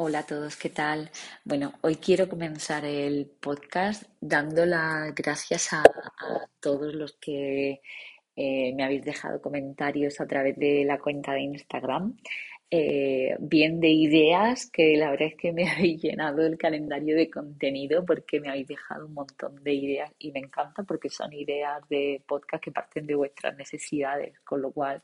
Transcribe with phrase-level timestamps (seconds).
[0.00, 1.10] Hola a todos, ¿qué tal?
[1.44, 5.82] Bueno, hoy quiero comenzar el podcast dando las gracias a,
[6.60, 7.80] todos los que
[8.36, 12.16] eh, me habéis dejado comentarios a través de la cuenta de Instagram,
[12.70, 17.28] eh, bien de ideas, que la verdad es que me habéis llenado el calendario de
[17.28, 21.82] contenido porque me habéis dejado un montón de ideas y me encanta porque son ideas
[21.88, 25.02] de podcast que parten de vuestras necesidades, con lo cual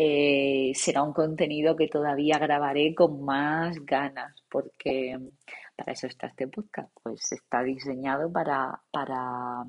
[0.00, 5.18] eh, será un contenido que todavía grabaré con más ganas, porque
[5.74, 9.64] para eso está este podcast, pues está diseñado para, para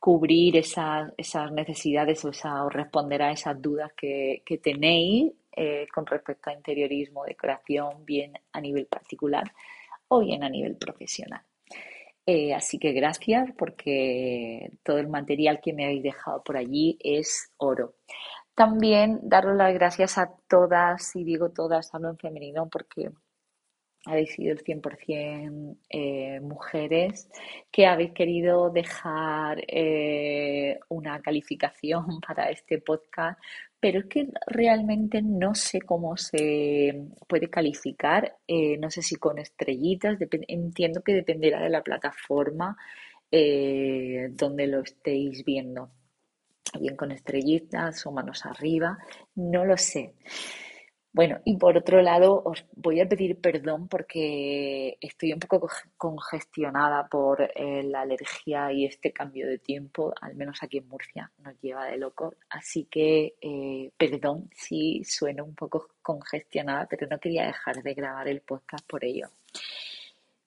[0.00, 6.50] cubrir esas, esas necesidades o, esa, responder a esas dudas que, tenéis eh, con respecto
[6.50, 9.52] a interiorismo, decoración, bien a nivel particular
[10.08, 11.42] o bien a nivel profesional.
[12.26, 17.52] Eh, así que gracias porque todo el material que me habéis dejado por allí es
[17.58, 17.94] oro.
[18.54, 23.10] También daros las gracias a todas, y digo todas, hablo en femenino porque
[24.06, 27.28] habéis sido el 100% eh, mujeres
[27.70, 33.40] que habéis querido dejar eh, una calificación para este podcast,
[33.80, 39.38] pero es que realmente no sé cómo se puede calificar, eh, no sé si con
[39.38, 42.76] estrellitas, entiendo que dependerá de la plataforma
[43.30, 45.90] donde lo estéis viendo
[46.78, 48.98] bien con estrellitas o manos arriba,
[49.34, 50.14] no lo sé.
[51.14, 57.06] Bueno, y por otro lado, os voy a pedir perdón porque estoy un poco congestionada
[57.06, 61.54] por eh, la alergia y este cambio de tiempo, al menos aquí en Murcia, nos
[61.60, 62.34] lleva de loco.
[62.50, 68.26] Así que eh, perdón si sueno un poco congestionada, pero no quería dejar de grabar
[68.26, 69.28] el podcast por ello.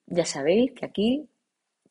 [0.04, 1.30] Ya sabéis que aquí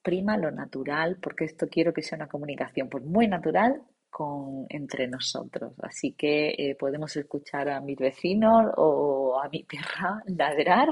[0.03, 5.08] prima lo natural, porque esto quiero que sea una comunicación pues, muy natural con, entre
[5.08, 5.73] nosotros.
[5.81, 10.89] Así que eh, podemos escuchar a mis vecinos o a mi perra ladrar,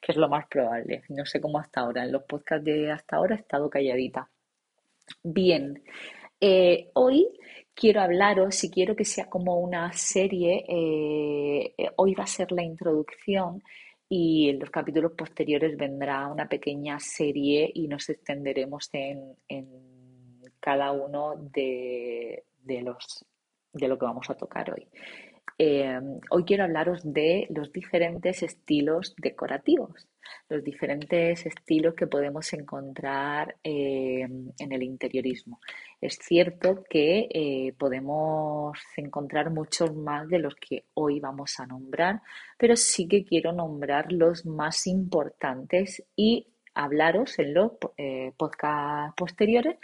[0.00, 1.02] que es lo más probable.
[1.08, 2.04] No sé cómo hasta ahora.
[2.04, 4.28] En los podcasts de hasta ahora he estado calladita.
[5.22, 5.82] Bien,
[6.40, 7.28] eh, hoy
[7.74, 12.62] quiero hablaros, y quiero que sea como una serie, eh, hoy va a ser la
[12.62, 13.62] introducción
[14.08, 19.68] y en los capítulos posteriores vendrá una pequeña serie y nos extenderemos en, en
[20.60, 23.24] cada uno de, de, los,
[23.72, 24.88] de lo que vamos a tocar hoy.
[25.58, 26.00] Eh,
[26.30, 30.08] hoy quiero hablaros de los diferentes estilos decorativos,
[30.48, 35.60] los diferentes estilos que podemos encontrar eh, en el interiorismo.
[36.00, 42.22] Es cierto que eh, podemos encontrar muchos más de los que hoy vamos a nombrar,
[42.58, 47.72] pero sí que quiero nombrar los más importantes y hablaros en los
[48.36, 49.76] podcasts posteriores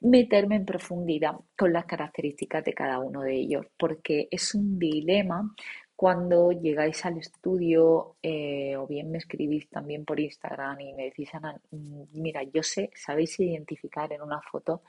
[0.00, 5.54] meterme en profundidad con las características de cada uno de ellos, porque es un dilema
[5.96, 11.34] cuando llegáis al estudio eh, o bien me escribís también por Instagram y me decís,
[11.34, 14.82] Ana, mm, mira, yo sé, sabéis identificar en una foto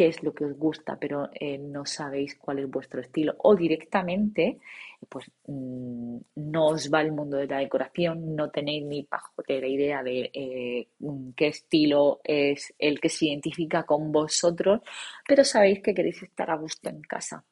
[0.00, 3.34] qué es lo que os gusta, pero eh, no sabéis cuál es vuestro estilo.
[3.40, 4.58] O directamente,
[5.06, 10.02] pues mm, no os va el mundo de la decoración, no tenéis ni pajotera idea
[10.02, 14.80] de eh, mm, qué estilo es el que se identifica con vosotros,
[15.28, 17.44] pero sabéis que queréis estar a gusto en casa.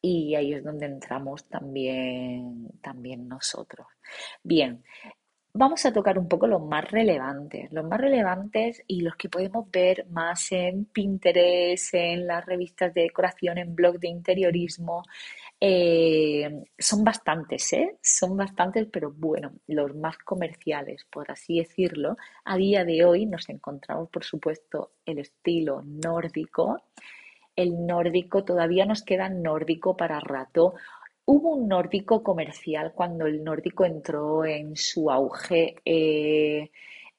[0.00, 3.88] Y ahí es donde entramos también, también nosotros.
[4.44, 4.84] Bien,
[5.58, 9.68] vamos a tocar un poco los más relevantes, los más relevantes y los que podemos
[9.72, 15.02] ver más en Pinterest, en las revistas de decoración, en blog de interiorismo.
[15.60, 16.48] Eh,
[16.78, 17.96] son bastantes, ¿eh?
[18.00, 22.16] Son bastantes, pero bueno, los más comerciales, por así decirlo.
[22.44, 26.84] A día de hoy nos encontramos, por supuesto, el estilo nórdico.
[27.56, 30.74] El nórdico, todavía nos queda nórdico para rato
[31.30, 35.74] Hubo un nórdico comercial cuando el nórdico entró en su auge.
[35.84, 36.70] Eh,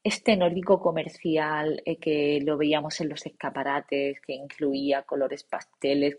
[0.03, 6.17] este nórdico comercial eh, que lo veíamos en los escaparates, que incluía colores pasteles,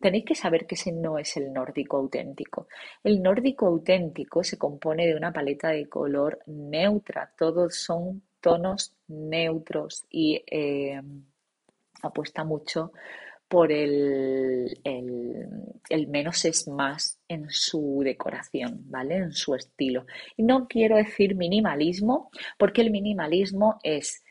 [0.00, 2.68] tenéis que saber que ese no es el nórdico auténtico.
[3.02, 10.06] El nórdico auténtico se compone de una paleta de color neutra, todos son tonos neutros
[10.10, 11.02] y eh,
[12.02, 12.92] apuesta mucho
[13.48, 15.48] por el, el,
[16.08, 19.16] menos es más en su decoración, ¿vale?
[19.16, 20.06] En su estilo.
[20.36, 24.22] Y no quiero decir minimalismo, porque el minimalismo es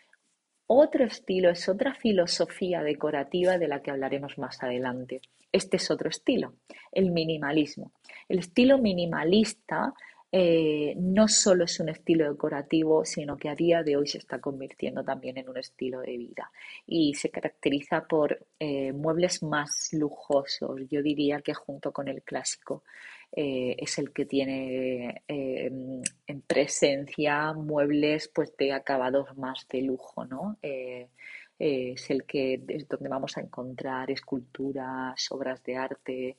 [0.68, 5.22] otro estilo, es otra filosofía decorativa de la que hablaremos más adelante.
[5.52, 6.56] Este es otro estilo,
[6.92, 7.94] el minimalismo.
[8.28, 9.94] El estilo minimalista
[10.38, 14.42] eh, no solo es un estilo decorativo, sino que a día de hoy se está
[14.42, 16.52] convirtiendo también en un estilo de vida
[16.86, 20.82] y se caracteriza por eh, muebles más lujosos.
[20.92, 22.84] Yo diría que junto con el clásico
[23.32, 30.58] eh, es el que tiene en presencia muebles pues de acabados más de lujo, ¿no?
[30.62, 36.36] Es el que es donde vamos a encontrar esculturas, obras de arte,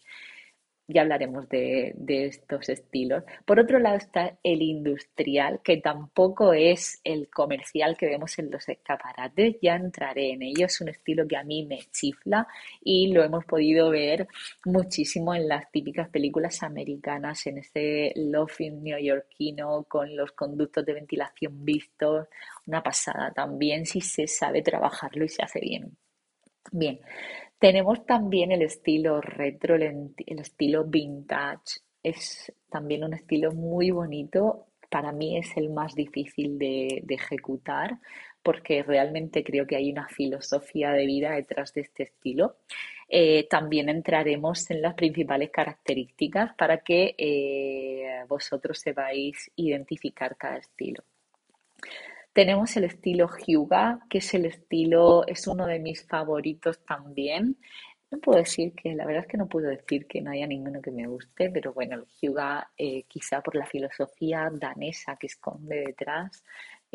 [0.89, 3.25] ya hablaremos de, estos estilos.
[3.45, 8.69] Por otro lado está el industrial, que tampoco es el comercial que vemos en los
[8.69, 12.47] escaparates, ya entraré en ello, es un estilo que a mí me chifla
[12.83, 14.29] y lo hemos podido ver
[14.65, 21.65] muchísimo en las típicas películas americanas, en ese loafing neoyorquino con los conductos de ventilación
[21.65, 22.29] vistos,
[22.67, 25.97] una pasada también si se sabe trabajarlo y se hace bien.
[26.73, 27.01] Bien,
[27.59, 31.81] tenemos también el estilo retro, el, estilo vintage.
[32.03, 34.67] Es también un estilo muy bonito.
[34.91, 37.99] Para mí es el más difícil de, ejecutar
[38.43, 42.59] porque realmente creo que hay una filosofía de vida detrás de este estilo.
[43.09, 51.03] Eh, también entraremos en las principales características para que eh, vosotros sepáis identificar cada estilo.
[52.37, 57.57] Tenemos el estilo Hyuga, que es el estilo, es uno de mis favoritos también.
[58.11, 60.83] No puedo decir que, la verdad es que no puedo decir que no haya ninguno
[60.83, 65.77] que me guste, pero bueno, el Hyuga, eh, quizá por la filosofía danesa que esconde
[65.87, 66.45] detrás,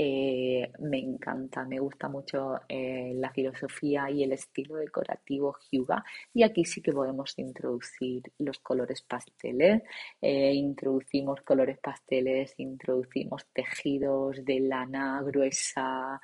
[0.04, 6.04] eh, me encanta, me gusta mucho eh, la filosofía y el estilo decorativo Hyuga.
[6.34, 9.84] Y aquí sí que podemos introducir los colores pasteles.
[10.20, 16.20] Eh, introducimos colores pasteles, introducimos tejidos de lana gruesa.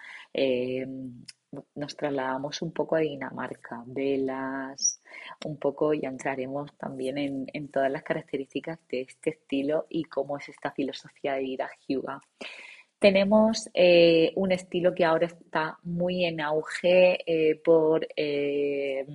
[1.76, 5.02] nos trasladamos un poco a Dinamarca, velas,
[5.46, 10.38] un poco y entraremos también en, en todas las características de este estilo y cómo
[10.38, 12.22] es esta filosofía de vida Hyuga.
[13.00, 19.06] Tenemos eh, un estilo que ahora está muy en auge eh, por eh,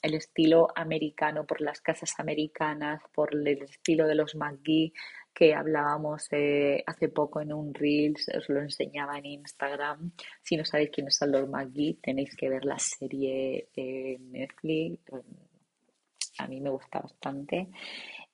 [0.00, 4.92] el estilo americano, por las casas americanas, por el estilo de los McGee
[5.34, 6.28] que hablábamos
[6.86, 10.12] hace poco en un Reels, os lo enseñaba en Instagram.
[10.42, 15.00] Si no sabéis quiénes son los McGee, tenéis que ver la serie en Netflix.
[16.38, 17.68] A mí me gusta bastante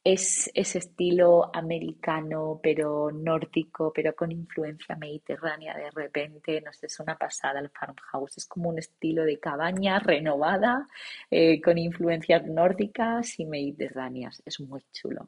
[0.04, 7.00] es ese estilo americano, pero nórdico, pero con influencia mediterránea de repente, no sé, es
[7.00, 10.86] una pasada el farmhouse, es como un estilo de cabaña renovada,
[11.30, 15.26] eh, con influencias nórdicas y mediterráneas, es muy chulo.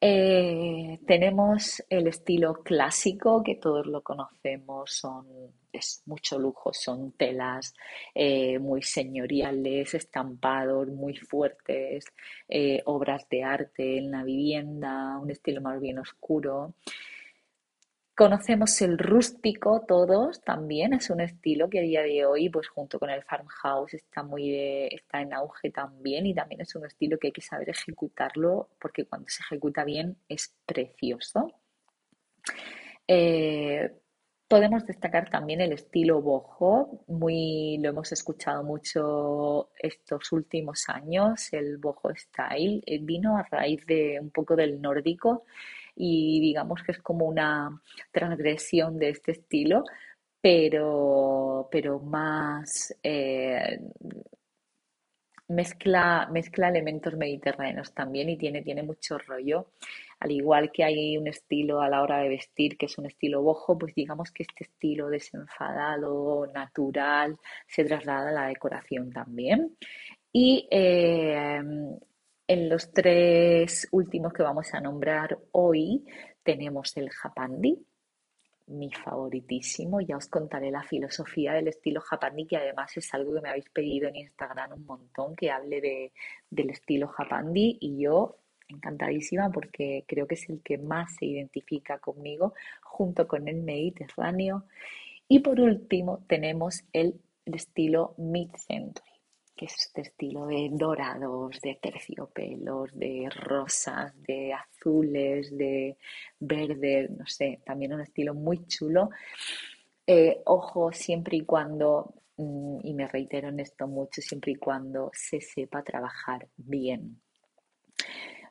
[0.00, 5.26] Eh, tenemos el estilo clásico, que todos lo conocemos, son,
[5.72, 7.74] es mucho lujo, son telas
[8.14, 12.06] eh, muy señoriales, estampados muy fuertes,
[12.48, 16.74] eh, obras de arte en la vivienda, un estilo más bien oscuro.
[18.20, 22.98] Conocemos el rústico todos también, es un estilo que a día de hoy, pues junto
[22.98, 24.54] con el farmhouse, está muy
[24.92, 29.06] está en auge también y también es un estilo que hay que saber ejecutarlo porque
[29.06, 31.50] cuando se ejecuta bien es precioso.
[33.08, 33.90] Eh,
[34.46, 41.78] podemos destacar también el estilo boho, muy lo hemos escuchado mucho estos últimos años, el
[41.78, 45.44] boho style, eh, vino a raíz de un poco del nórdico
[46.02, 47.78] y digamos que es como una
[48.10, 49.84] transgresión de este estilo,
[50.40, 53.80] pero, pero más eh,
[55.48, 59.72] mezcla, mezcla elementos mediterráneos también y tiene, tiene mucho rollo.
[60.20, 63.42] Al igual que hay un estilo a la hora de vestir que es un estilo
[63.42, 69.76] bojo, pues digamos que este estilo desenfadado, natural, se traslada a la decoración también.
[70.32, 71.60] Y eh,
[72.50, 76.04] en los tres últimos que vamos a nombrar hoy
[76.42, 77.78] tenemos el japandi,
[78.66, 80.00] mi favoritísimo.
[80.00, 83.70] Ya os contaré la filosofía del estilo japandi, que además es algo que me habéis
[83.70, 86.12] pedido en Instagram un montón, que hable de,
[86.50, 88.38] del estilo japandi y yo
[88.68, 94.64] encantadísima porque creo que es el que más se identifica conmigo junto con el mediterráneo.
[95.28, 99.09] Y por último tenemos el, estilo mid-century
[99.60, 105.98] que es este estilo de dorados, de terciopelos, de rosas, de azules, de
[106.38, 109.10] verde, no sé, también un estilo muy chulo.
[110.06, 115.10] Eh, ojo, siempre y cuando, mm, y me reitero en esto mucho, siempre y cuando
[115.12, 117.20] se sepa trabajar bien.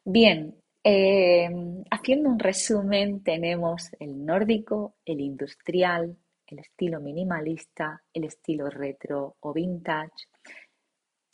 [0.05, 1.49] Bien, eh,
[1.89, 9.53] haciendo un resumen, tenemos el nórdico, el industrial, el estilo minimalista, el estilo retro o
[9.53, 10.27] vintage,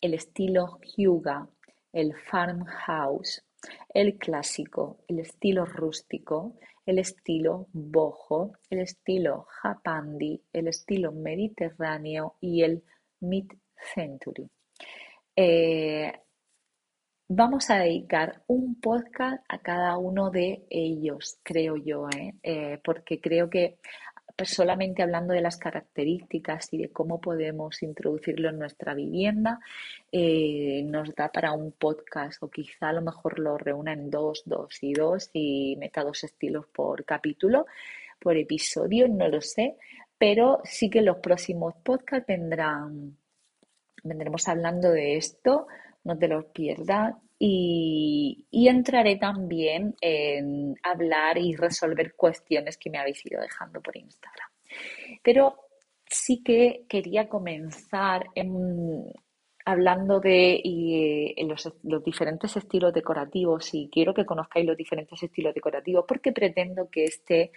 [0.05, 1.49] el estilo Hyuga,
[1.91, 3.43] el farmhouse,
[3.91, 12.61] el clásico, el estilo rústico, el estilo boho, el estilo japandi, el estilo mediterráneo y
[12.61, 12.83] el
[13.21, 14.47] mid-century.
[15.35, 16.13] Eh,
[17.27, 22.35] vamos a dedicar un podcast a cada uno de ellos, creo yo, ¿eh?
[22.43, 23.79] Eh, porque creo que
[24.43, 29.59] solamente hablando de las características y de cómo podemos introducirlo en nuestra vivienda,
[30.11, 34.43] eh, nos da para un podcast o quizá a lo mejor lo reúna en dos,
[34.45, 37.65] dos y dos y meta dos estilos por capítulo,
[38.19, 39.77] por episodio, no lo sé,
[40.17, 43.17] pero sí que los próximos podcasts vendrán,
[44.03, 45.67] vendremos hablando de esto,
[46.03, 47.15] no te los pierdas.
[47.37, 54.49] Y, entraré también en hablar y resolver cuestiones que me habéis ido dejando por Instagram.
[55.21, 55.55] Pero
[56.09, 58.25] sí que quería comenzar
[59.65, 66.05] hablando de los, los, diferentes estilos decorativos y quiero que conozcáis los diferentes estilos decorativos
[66.07, 67.51] porque pretendo que este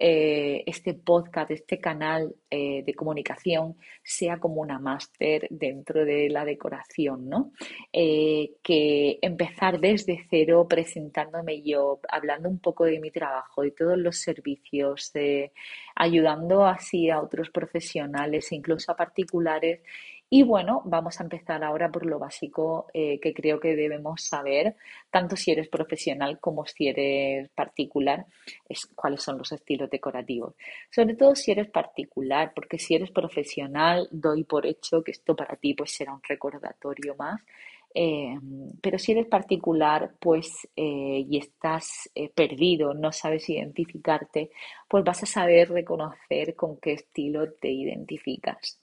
[0.00, 6.44] eh, este podcast, este canal eh, de comunicación sea como una máster dentro de la
[6.44, 7.52] decoración, ¿no?
[7.92, 13.98] Eh, que empezar desde cero presentándome yo, hablando un poco de mi trabajo, de todos
[13.98, 15.12] los servicios,
[15.96, 19.80] ayudando así a otros profesionales, incluso a particulares
[20.30, 24.76] y bueno, vamos a empezar ahora por lo básico eh, que creo que debemos saber,
[25.10, 28.26] tanto si eres profesional como si eres particular,
[28.68, 30.54] es cuáles son los estilos decorativos.
[30.90, 35.56] Sobre todo si eres particular, porque si eres profesional, doy por hecho que esto para
[35.56, 37.40] ti pues será un recordatorio más.
[37.94, 38.38] Eh,
[38.82, 44.50] pero si eres particular, pues eh, y estás perdido, no sabes identificarte,
[44.88, 48.78] pues vas a saber reconocer con qué estilo te identificas.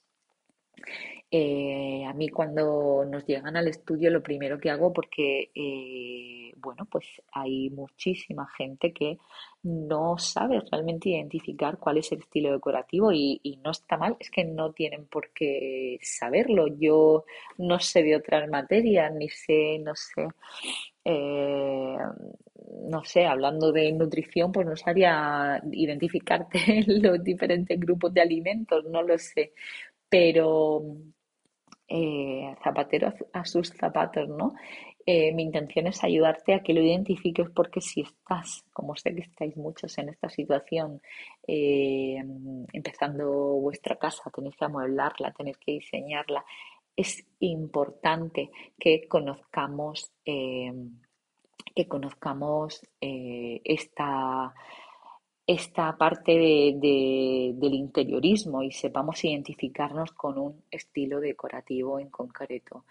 [1.32, 6.86] Eh, a mí cuando nos llegan al estudio lo primero que hago porque, eh, bueno,
[6.90, 9.18] pues hay muchísima gente que
[9.64, 14.44] no sabe realmente identificar cuál es el estilo decorativo y, no está mal, es que
[14.46, 16.68] no tienen por qué saberlo.
[16.68, 17.26] Yo
[17.58, 20.28] no sé de otras materias, ni sé, no sé,
[21.04, 21.98] eh,
[22.90, 28.86] no sé, hablando de nutrición, pues no sabría identificarte en los diferentes grupos de alimentos,
[28.86, 29.54] no lo sé.
[30.10, 30.84] Pero
[31.88, 34.54] eh, zapatero a sus zapatos, ¿no?
[35.06, 39.22] Eh, mi intención es ayudarte a que lo identifiques porque si estás, como sé que
[39.22, 41.00] estáis muchos en esta situación,
[41.48, 42.18] eh,
[42.74, 46.44] empezando vuestra casa, tenéis que amueblarla, tenéis que diseñarla,
[46.96, 48.50] es importante
[48.80, 54.54] que conozcamos, que conozcamos esta
[55.48, 62.86] esta parte del interiorismo y sepamos identificarnos con un estilo decorativo en concreto.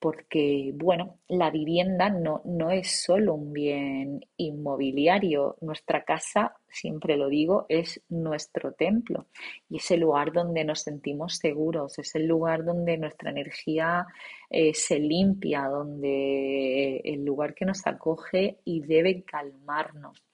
[0.00, 5.56] Porque, bueno, la vivienda no, no es solo un bien inmobiliario.
[5.60, 9.26] Nuestra casa, siempre lo digo, es nuestro templo
[9.68, 14.06] y es el lugar donde nos sentimos seguros, es el lugar donde nuestra energía
[14.48, 20.24] eh, se limpia, donde el lugar que nos acoge y debe calmarnos.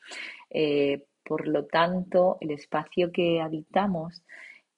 [0.48, 4.22] Eh, por lo tanto, el espacio que habitamos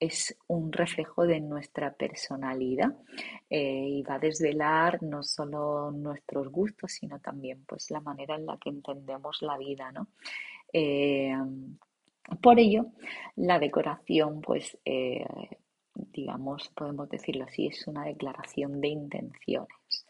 [0.01, 2.95] es un reflejo de nuestra personalidad
[3.51, 8.47] eh, y va a desvelar no solo nuestros gustos, sino también pues, la manera en
[8.47, 9.93] la que entendemos la vida.
[10.73, 11.35] Eh,
[12.41, 12.87] por ello,
[13.37, 15.27] la decoración, pues, eh,
[15.95, 20.07] digamos, podemos decirlo así, es una declaración de intenciones.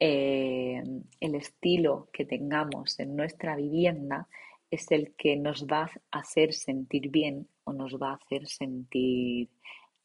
[0.00, 4.26] el estilo que tengamos en nuestra vivienda
[4.70, 9.48] es el que nos va a hacer sentir bien o nos va a hacer sentir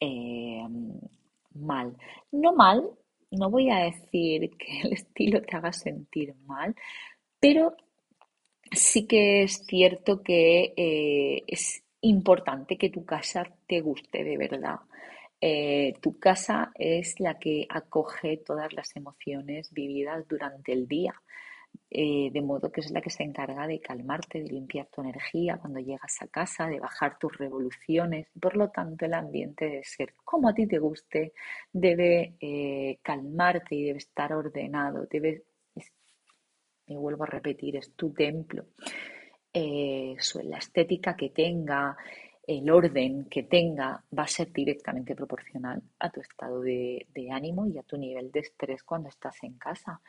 [0.00, 0.64] eh,
[1.54, 1.96] mal.
[2.32, 2.90] No mal,
[3.30, 6.74] no voy a decir que el estilo te haga sentir mal,
[7.40, 7.76] pero
[8.72, 14.80] sí que es cierto que eh, es importante que tu casa te guste de verdad.
[15.40, 21.14] Eh, tu casa es la que acoge todas las emociones vividas durante el día.
[21.90, 25.58] Eh, de modo que es la que se encarga de calmarte, de limpiar tu energía
[25.58, 28.28] cuando llegas a casa, de bajar tus revoluciones.
[28.40, 31.32] Por lo tanto, el ambiente debe ser como a ti te guste,
[31.72, 35.44] debe eh, calmarte y debe estar ordenado, debe,
[36.86, 38.66] me vuelvo a repetir, es tu templo.
[39.52, 41.96] Eh, la estética que tenga,
[42.46, 47.78] el orden que tenga va a ser directamente proporcional a tu estado de, ánimo y
[47.78, 50.00] a tu nivel de estrés cuando estás en casa.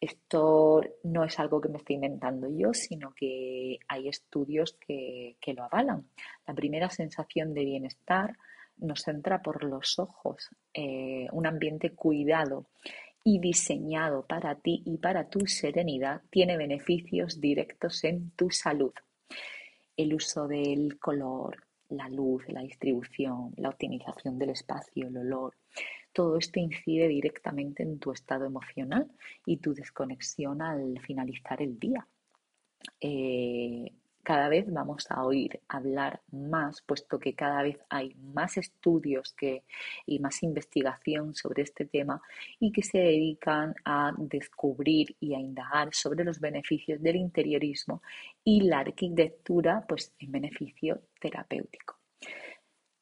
[0.00, 5.64] Esto no es algo que me estoy inventando yo, sino que hay estudios que, lo
[5.64, 6.08] avalan.
[6.46, 8.36] La primera sensación de bienestar
[8.78, 10.48] nos entra por los ojos.
[10.72, 12.66] Eh, un ambiente cuidado
[13.22, 18.92] y diseñado para ti y para tu serenidad tiene beneficios directos en tu salud.
[19.96, 25.54] El uso del color, la luz, la distribución, la optimización del espacio, el olor,
[26.12, 29.10] todo esto incide directamente en tu estado emocional
[29.46, 32.06] y tu desconexión al finalizar el día.
[33.00, 39.32] Eh, cada vez vamos a oír hablar más, puesto que cada vez hay más estudios
[39.32, 39.64] que,
[40.06, 42.20] y más investigación sobre este tema
[42.58, 48.02] y que se dedican a descubrir y a indagar sobre los beneficios del interiorismo
[48.44, 51.99] y la arquitectura pues, en beneficio terapéutico.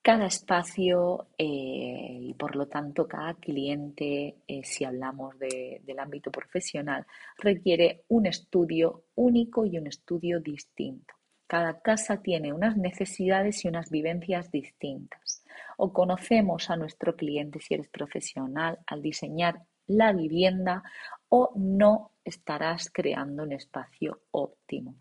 [0.09, 7.07] Cada espacio eh, y por lo tanto cada cliente, eh, si hablamos del ámbito profesional,
[7.37, 11.13] requiere un estudio único y un estudio distinto.
[11.47, 15.45] Cada casa tiene unas necesidades y unas vivencias distintas.
[15.77, 20.85] O conocemos a nuestro cliente si eres profesional al diseñar la vivienda
[21.29, 24.97] o no estarás creando un espacio óptimo.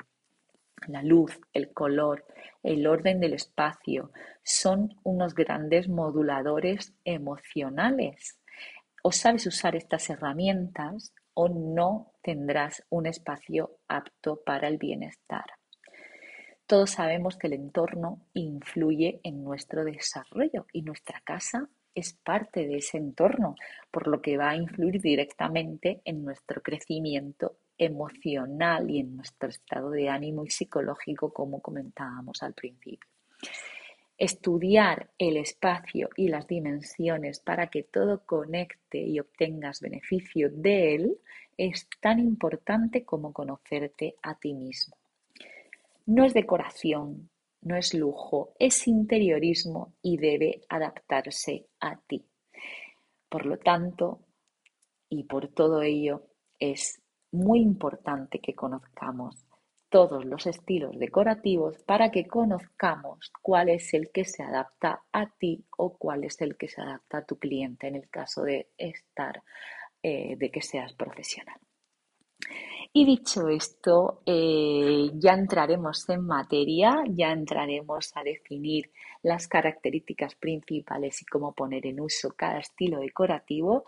[0.86, 2.26] La luz, el color,
[2.64, 4.12] el orden del espacio
[4.44, 8.40] son unos grandes moduladores emocionales.
[9.04, 15.46] O sabes usar estas herramientas o no tendrás un espacio apto para el bienestar.
[16.68, 22.78] Todos sabemos que el entorno influye en nuestro desarrollo y nuestra casa es parte de
[22.78, 23.56] ese entorno,
[23.90, 29.90] por lo que va a influir directamente en nuestro crecimiento emocional y en nuestro estado
[29.92, 33.10] de ánimo y psicológico, como comentábamos al principio.
[34.18, 41.18] Estudiar el espacio y las dimensiones para que todo conecte y obtengas beneficio de él
[41.56, 44.96] es tan importante como conocerte a ti mismo.
[46.08, 47.30] No es decoración,
[47.62, 52.26] no es lujo, es interiorismo y debe adaptarse a ti.
[53.30, 54.22] Por lo tanto,
[55.10, 56.24] y por todo ello,
[56.60, 59.46] es muy importante que conozcamos
[59.90, 65.66] todos los estilos decorativos para que conozcamos cuál es el que se adapta a ti
[65.78, 69.44] o cuál es el que se adapta a tu cliente en el caso de estar,
[70.04, 71.60] eh, de que seas profesional.
[72.94, 78.92] Y dicho esto, eh, ya entraremos en materia, ya entraremos a definir
[79.24, 83.86] las características principales y cómo poner en uso cada estilo decorativo,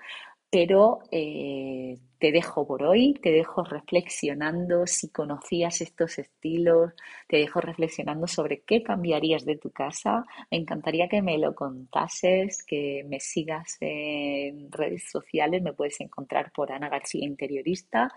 [0.50, 6.94] pero eh, te dejo por hoy, te dejo reflexionando si conocías estos estilos,
[7.28, 10.26] te dejo reflexionando sobre qué cambiarías de tu casa.
[10.50, 16.52] Me encantaría que me lo contases, que me sigas en redes sociales, me puedes encontrar
[16.52, 18.12] por Ana García Interiorista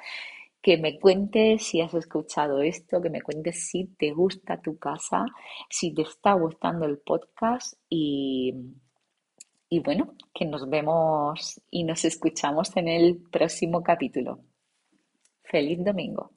[0.63, 5.27] que me cuentes si has escuchado esto, que me cuentes si te gusta tu casa,
[5.69, 8.55] si te está gustando el podcast y,
[9.73, 14.41] y bueno, que nos vemos y nos escuchamos en el próximo capítulo.
[15.45, 16.33] Feliz domingo.